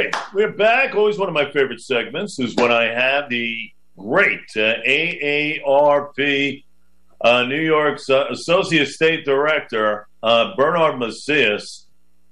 [0.00, 0.94] right, we're back.
[0.94, 6.64] Always one of my favorite segments is when I have the great uh, AARP
[7.22, 11.86] uh, New York's uh, Associate State Director, uh, Bernard Macias.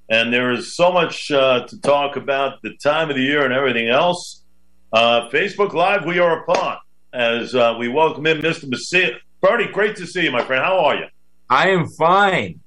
[0.09, 3.53] And there is so much uh, to talk about the time of the year and
[3.53, 4.43] everything else.
[4.91, 6.79] Uh, Facebook Live, we are upon
[7.13, 8.67] as we welcome in Mr.
[8.67, 9.21] Macias.
[9.43, 10.65] Bernie, great to see you, my friend.
[10.65, 11.07] How are you?
[11.51, 12.61] I am fine.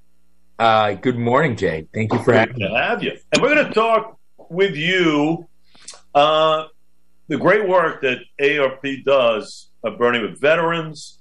[1.00, 1.88] good morning, Jay.
[1.92, 2.72] Thank you for having me.
[2.72, 3.18] Have you.
[3.32, 4.20] And we're going to talk
[4.52, 5.48] with you
[6.14, 6.66] uh,
[7.28, 11.18] the great work that ARP does, of burning with veterans.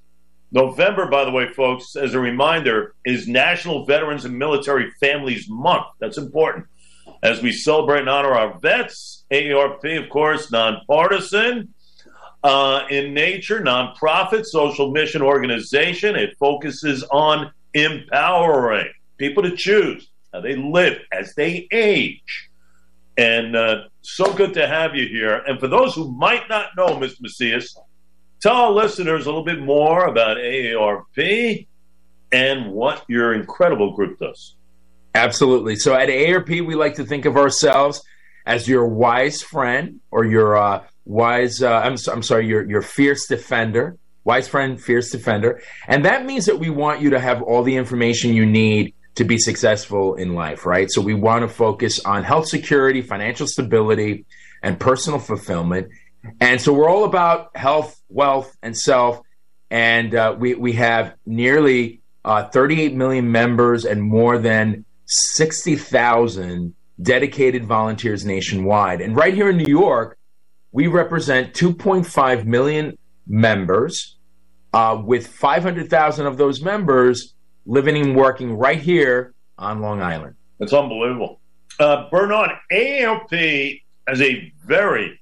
[0.51, 5.85] November, by the way, folks, as a reminder, is National Veterans and Military Families Month.
[5.99, 6.65] That's important.
[7.23, 11.73] As we celebrate and honor our vets, AARP, of course, nonpartisan
[12.43, 16.15] uh, in nature, nonprofit, social mission organization.
[16.15, 22.50] It focuses on empowering people to choose how they live as they age
[23.17, 25.43] and uh, so good to have you here.
[25.47, 27.21] And for those who might not know, Mr.
[27.21, 27.75] Macias,
[28.41, 31.67] tell our listeners a little bit more about AARP
[32.31, 34.55] and what your incredible group does.
[35.13, 35.75] Absolutely.
[35.75, 38.01] So at AARP, we like to think of ourselves
[38.45, 43.27] as your wise friend or your uh, wise, uh, I'm, I'm sorry, your, your fierce
[43.27, 43.97] defender.
[44.23, 45.61] Wise friend, fierce defender.
[45.87, 49.23] And that means that we want you to have all the information you need to
[49.23, 50.89] be successful in life, right?
[50.89, 54.25] So we want to focus on health security, financial stability,
[54.63, 55.89] and personal fulfillment.
[56.39, 59.21] And so we're all about health, wealth, and self.
[59.69, 67.65] And uh, we, we have nearly uh, 38 million members and more than 60,000 dedicated
[67.65, 69.01] volunteers nationwide.
[69.01, 70.17] And right here in New York,
[70.71, 74.17] we represent 2.5 million members,
[74.73, 77.33] uh, with 500,000 of those members
[77.65, 80.35] living and working right here on Long Island.
[80.59, 81.39] It's unbelievable.
[81.79, 85.19] Uh, Bernard, AARP has a very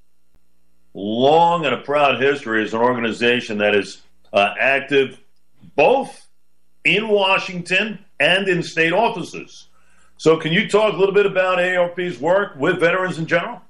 [0.94, 5.20] long and a proud history as an organization that is uh, active
[5.76, 6.26] both
[6.84, 9.68] in Washington and in state offices.
[10.16, 13.62] So, can you talk a little bit about AARP's work with veterans in general?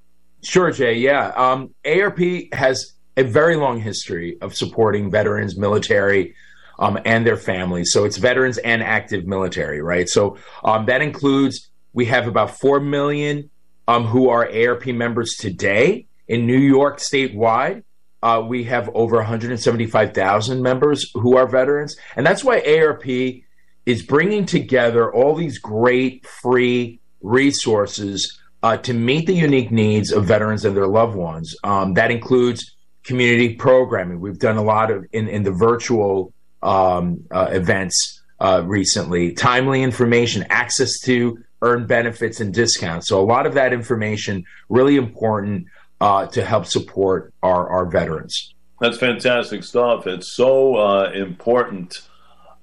[0.42, 0.94] Sure, Jay.
[0.94, 1.28] Yeah.
[1.36, 6.34] Um, AARP has a very long history of supporting veterans, military,
[6.80, 7.92] um, and their families.
[7.92, 10.08] So it's veterans and active military, right?
[10.08, 13.50] So um, that includes we have about four million
[13.86, 17.84] um, who are AARP members today in New York statewide.
[18.22, 23.44] Uh, we have over 175,000 members who are veterans, and that's why AARP
[23.86, 30.26] is bringing together all these great free resources uh, to meet the unique needs of
[30.26, 31.56] veterans and their loved ones.
[31.64, 34.20] Um, that includes community programming.
[34.20, 39.82] We've done a lot of in, in the virtual um, uh, events uh, recently, timely
[39.82, 43.08] information, access to earned benefits and discounts.
[43.08, 45.66] So a lot of that information really important
[46.00, 48.54] uh, to help support our, our veterans.
[48.80, 50.06] That's fantastic stuff.
[50.06, 52.00] It's so uh, important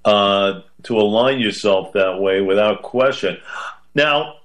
[0.03, 3.37] uh, to align yourself that way without question.
[3.93, 4.37] Now,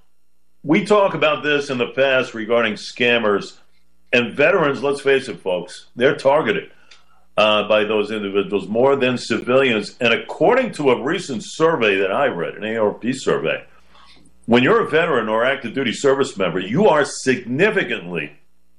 [0.61, 3.57] we talk about this in the past regarding scammers
[4.11, 4.83] and veterans.
[4.83, 6.71] Let's face it, folks, they're targeted
[7.37, 9.95] uh, by those individuals more than civilians.
[9.99, 13.63] And according to a recent survey that I read, an ARP survey,
[14.45, 18.33] when you're a veteran or active duty service member, you are significantly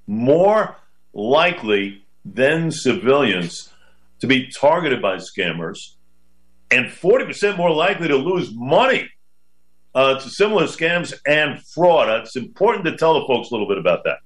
[0.06, 0.76] more
[1.12, 3.70] likely than civilians
[4.20, 5.94] to be targeted by scammers
[6.70, 9.08] and 40% more likely to lose money
[9.94, 12.08] uh, to similar scams and fraud.
[12.20, 14.18] It's important to tell the folks a little bit about that.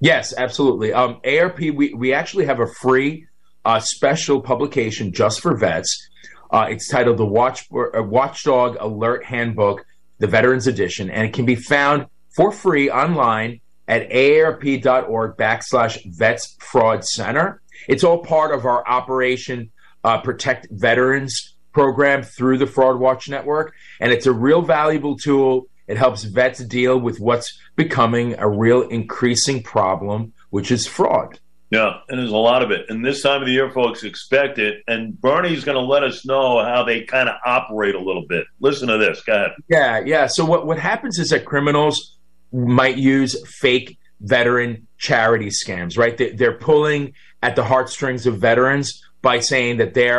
[0.00, 0.92] Yes, absolutely.
[0.92, 3.26] Um, AARP, we, we actually have a free
[3.64, 6.08] a special publication just for vets.
[6.50, 9.84] Uh, it's titled the Watch, uh, Watchdog Alert Handbook,
[10.18, 16.56] the Veterans Edition, and it can be found for free online at aarp.org backslash vets
[16.60, 17.60] fraud center.
[17.88, 19.70] It's all part of our Operation
[20.04, 25.66] uh, Protect Veterans program through the Fraud Watch Network, and it's a real valuable tool.
[25.86, 31.40] It helps vets deal with what's becoming a real increasing problem, which is fraud.
[31.70, 32.86] Yeah, and there's a lot of it.
[32.88, 34.82] And this time of the year, folks expect it.
[34.88, 38.44] And Bernie's going to let us know how they kind of operate a little bit.
[38.58, 39.22] Listen to this.
[39.22, 39.52] Go ahead.
[39.68, 40.26] Yeah, yeah.
[40.26, 42.16] So what, what happens is that criminals
[42.52, 46.16] might use fake veteran charity scams, right?
[46.16, 50.10] They, they're pulling at the heartstrings of veterans by saying that they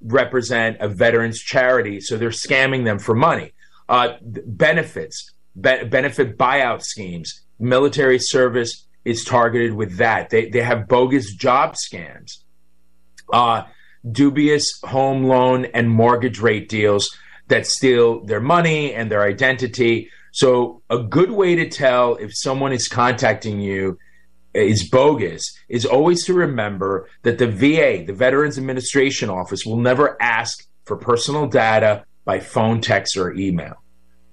[0.00, 2.00] represent a veterans charity.
[2.00, 3.52] So they're scamming them for money.
[3.90, 10.30] Uh, benefits, be- benefit buyout schemes, military service is targeted with that.
[10.30, 12.38] They they have bogus job scams,
[13.32, 13.64] uh,
[14.10, 17.16] dubious home loan and mortgage rate deals
[17.48, 20.10] that steal their money and their identity.
[20.32, 23.98] So a good way to tell if someone is contacting you
[24.54, 30.20] is bogus is always to remember that the VA, the Veterans Administration Office, will never
[30.22, 33.82] ask for personal data by phone, text, or email.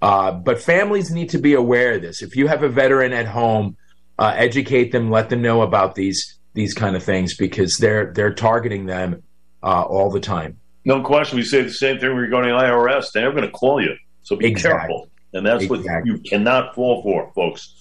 [0.00, 2.22] Uh, but families need to be aware of this.
[2.22, 3.76] If you have a veteran at home,
[4.22, 8.32] uh, educate them, let them know about these these kind of things because they're they're
[8.32, 9.20] targeting them
[9.64, 10.60] uh, all the time.
[10.84, 11.38] No question.
[11.38, 13.06] We say the same thing regarding IRS.
[13.12, 14.78] They're going to call you, so be exactly.
[14.78, 15.08] careful.
[15.34, 15.88] And that's exactly.
[15.88, 17.74] what you cannot fall for, folks.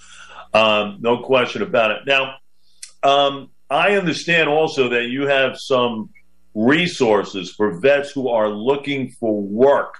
[0.52, 2.08] Um, no question about it.
[2.08, 2.38] Now,
[3.04, 6.10] um, I understand also that you have some
[6.56, 9.94] resources for vets who are looking for work.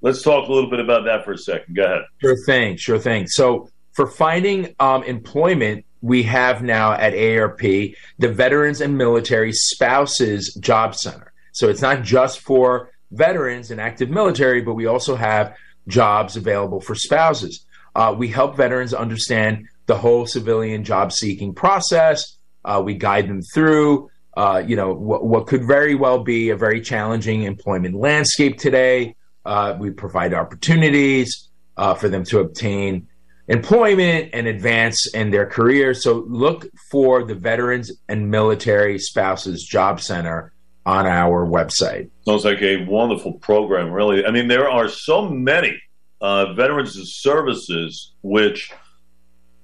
[0.00, 1.76] Let's talk a little bit about that for a second.
[1.76, 2.02] Go ahead.
[2.20, 2.76] Sure thing.
[2.76, 3.28] Sure thing.
[3.28, 7.94] So, for finding um, employment, we have now at ARP the
[8.32, 11.32] Veterans and Military Spouses Job Center.
[11.52, 15.54] So, it's not just for veterans and active military, but we also have
[15.88, 17.66] jobs available for spouses.
[17.94, 22.36] Uh, we help veterans understand the whole civilian job seeking process.
[22.64, 26.56] Uh, we guide them through, uh, you know, what, what, could very well be a
[26.56, 29.16] very challenging employment landscape today.
[29.44, 33.08] Uh, we provide opportunities uh, for them to obtain
[33.48, 35.94] employment and advance in their career.
[35.94, 40.52] So look for the Veterans and Military Spouses Job Center
[40.86, 42.10] on our website.
[42.24, 44.24] Sounds like a wonderful program, really.
[44.24, 45.80] I mean, there are so many
[46.20, 48.72] uh, veterans services which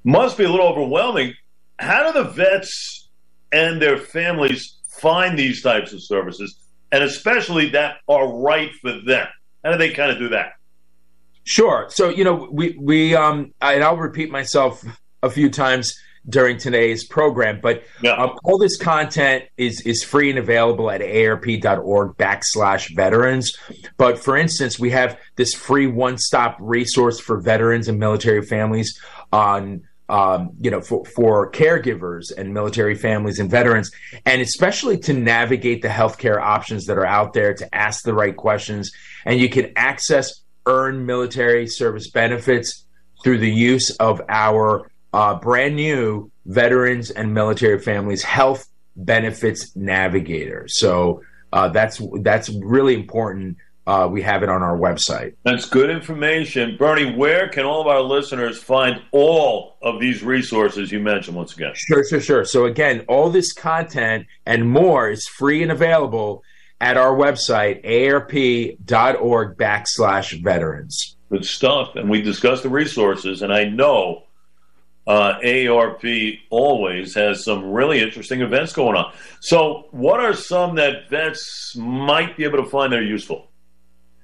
[0.04, 1.34] must be a little overwhelming.
[1.78, 3.08] How do the vets
[3.52, 6.58] and their families find these types of services,
[6.92, 9.26] and especially that are right for them?
[9.64, 10.52] How do they kind of do that?
[11.46, 11.86] Sure.
[11.90, 14.84] So you know, we we um, and I'll repeat myself
[15.22, 15.96] a few times
[16.28, 17.60] during today's program.
[17.62, 18.14] But yeah.
[18.14, 23.56] um, all this content is is free and available at aarp.org backslash veterans.
[23.96, 29.00] But for instance, we have this free one stop resource for veterans and military families
[29.32, 29.82] on.
[30.08, 33.90] Um, you know, for, for caregivers and military families and veterans,
[34.24, 38.36] and especially to navigate the healthcare options that are out there, to ask the right
[38.36, 38.92] questions,
[39.24, 42.84] and you can access earned military service benefits
[43.22, 50.66] through the use of our uh, brand new veterans and military families health benefits navigator.
[50.68, 51.22] So
[51.52, 53.56] uh, that's that's really important.
[53.86, 55.34] Uh, we have it on our website.
[55.44, 57.14] That's good information, Bernie.
[57.14, 61.72] Where can all of our listeners find all of these resources you mentioned once again?
[61.74, 62.44] Sure, sure, sure.
[62.44, 66.42] So again, all this content and more is free and available
[66.80, 71.16] at our website, aarp.org backslash veterans.
[71.30, 71.96] Good stuff.
[71.96, 74.24] And we discussed the resources, and I know
[75.06, 79.12] uh, AARP always has some really interesting events going on.
[79.40, 83.48] So, what are some that vets might be able to find that are useful?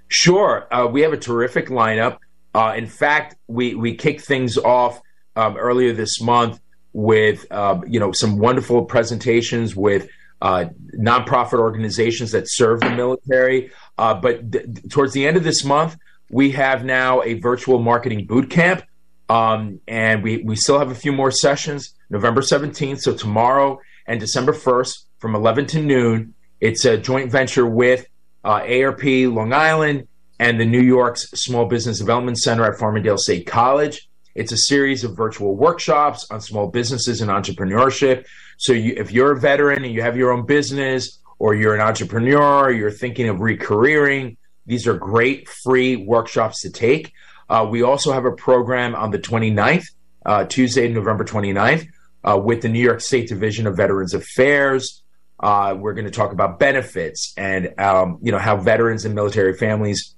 [0.08, 0.66] Sure.
[0.70, 2.18] Uh, we have a terrific lineup.
[2.54, 5.00] Uh, in fact, we, we kicked things off
[5.36, 6.60] um, earlier this month
[6.92, 10.08] with uh, you know some wonderful presentations with
[10.42, 10.66] uh,
[10.98, 13.70] nonprofit organizations that serve the military.
[13.96, 15.96] Uh, but th- towards the end of this month,
[16.30, 18.82] we have now a virtual marketing boot camp
[19.32, 24.20] um, and we, we still have a few more sessions, November 17th, so tomorrow and
[24.20, 26.34] December 1st from 11 to noon.
[26.60, 28.06] It's a joint venture with
[28.44, 30.06] uh, AARP Long Island
[30.38, 34.08] and the New York's Small Business Development Center at Farmingdale State College.
[34.34, 38.26] It's a series of virtual workshops on small businesses and entrepreneurship.
[38.62, 41.80] So you, if you're a veteran and you have your own business, or you're an
[41.80, 47.12] entrepreneur, you're thinking of recareering, these are great free workshops to take.
[47.48, 49.86] Uh, we also have a program on the 29th,
[50.24, 51.88] uh, Tuesday, November 29th,
[52.22, 55.02] uh, with the New York State Division of Veterans Affairs.
[55.40, 59.54] Uh, we're going to talk about benefits and um, you know how veterans and military
[59.54, 60.14] families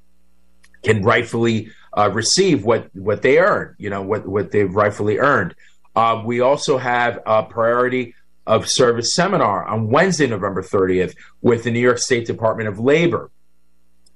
[0.82, 5.54] can rightfully uh, receive what what they earn, you know what what they've rightfully earned.
[5.96, 8.14] Uh, we also have a priority
[8.46, 13.30] of service seminar on Wednesday, November 30th, with the New York State Department of Labor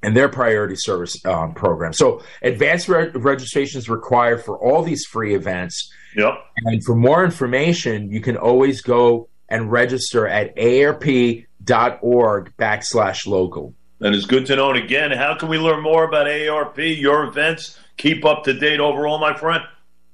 [0.03, 1.93] and their priority service um, program.
[1.93, 5.93] So advanced re- registration is required for all these free events.
[6.17, 6.35] Yep.
[6.65, 13.75] And for more information, you can always go and register at aarp.org backslash local.
[14.01, 14.71] And it's good to know.
[14.71, 17.79] And again, how can we learn more about ARP, your events?
[17.97, 19.65] Keep up to date overall, my friend.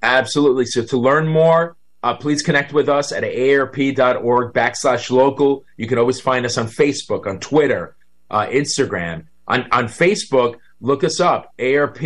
[0.02, 0.64] Absolutely.
[0.64, 5.64] So to learn more, uh, please connect with us at aarp.org backslash local.
[5.76, 7.96] You can always find us on Facebook, on Twitter,
[8.30, 11.52] uh, Instagram on, on Facebook, look us up.
[11.58, 12.02] ARP,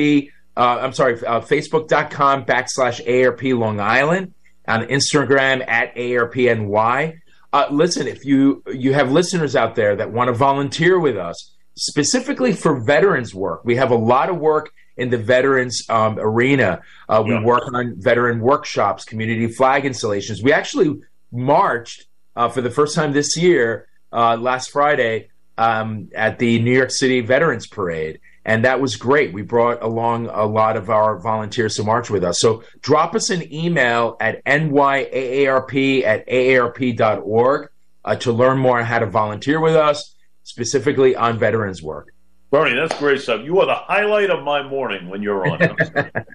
[0.57, 4.35] uh, I'm sorry, uh, facebook.com backslash AARP Long Island.
[4.67, 7.21] On Instagram at AARPNY.
[7.55, 11.55] Uh, listen, if you you have listeners out there that want to volunteer with us,
[11.75, 16.81] specifically for veterans work, we have a lot of work in the veterans um, arena.
[17.09, 17.43] Uh, we Yeah.
[17.43, 20.43] work on veteran workshops, community flag installations.
[20.43, 20.99] We actually
[21.33, 26.73] marched uh, for the first time this year, uh, last Friday, um, at the New
[26.73, 28.21] York City Veterans Parade.
[28.45, 29.33] And that was great.
[29.33, 32.38] We brought along a lot of our volunteers to march with us.
[32.40, 37.69] So drop us an email at nyaarp at aarp.org
[38.05, 40.14] uh, to learn more on how to volunteer with us,
[40.45, 42.14] specifically on veterans work.
[42.50, 43.45] Bernie, that's great stuff.
[43.45, 45.76] You are the highlight of my morning when you're on.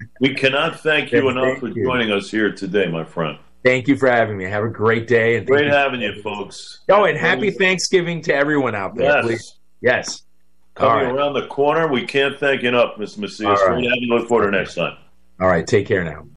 [0.20, 1.84] we cannot thank you enough thank for you.
[1.84, 3.36] joining us here today, my friend.
[3.64, 4.44] Thank you for having me.
[4.44, 5.36] Have a great day.
[5.36, 6.80] And Great having you, folks.
[6.90, 9.06] Oh, and happy Thanksgiving to everyone out there.
[9.06, 9.24] Yes.
[9.24, 9.54] Please.
[9.80, 10.22] Yes.
[10.74, 11.14] Coming right.
[11.14, 13.18] around the corner, we can't thank you enough, Mr.
[13.18, 13.40] Macias.
[13.42, 13.74] Right.
[13.74, 14.14] Great having you.
[14.14, 14.96] Look forward to next time.
[15.40, 15.66] All right.
[15.66, 16.26] Take care now.